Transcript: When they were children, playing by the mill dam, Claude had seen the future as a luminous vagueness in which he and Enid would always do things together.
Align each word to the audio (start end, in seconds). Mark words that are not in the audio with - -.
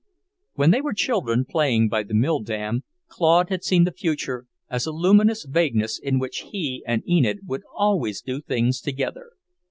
When 0.55 0.71
they 0.71 0.81
were 0.81 0.95
children, 0.95 1.45
playing 1.45 1.87
by 1.87 2.01
the 2.01 2.15
mill 2.15 2.39
dam, 2.39 2.83
Claude 3.07 3.49
had 3.49 3.63
seen 3.63 3.83
the 3.83 3.91
future 3.91 4.47
as 4.67 4.87
a 4.87 4.91
luminous 4.91 5.45
vagueness 5.45 5.99
in 5.99 6.17
which 6.17 6.45
he 6.51 6.83
and 6.87 7.07
Enid 7.07 7.41
would 7.45 7.61
always 7.75 8.19
do 8.23 8.41
things 8.41 8.81
together. 8.81 9.33